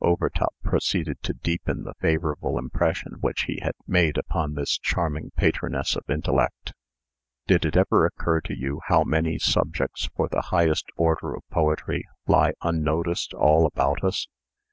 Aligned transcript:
Overtop 0.00 0.52
proceeded 0.64 1.22
to 1.22 1.34
deepen 1.34 1.84
the 1.84 1.94
favorable 2.00 2.58
impression 2.58 3.12
which 3.20 3.42
he 3.42 3.60
had 3.62 3.76
made 3.86 4.18
upon 4.18 4.54
this 4.54 4.76
charming 4.76 5.30
patroness 5.36 5.94
of 5.94 6.02
intellect. 6.10 6.72
"Did 7.46 7.64
it 7.64 7.76
ever 7.76 8.04
occur 8.04 8.40
to 8.40 8.58
you 8.58 8.80
how 8.88 9.04
many 9.04 9.38
subjects 9.38 10.08
for 10.16 10.26
the 10.28 10.46
highest 10.50 10.86
order 10.96 11.32
of 11.36 11.44
poetry 11.48 12.08
lie 12.26 12.54
unnoticed 12.60 13.34
all 13.34 13.66
about 13.66 14.02
us? 14.02 14.26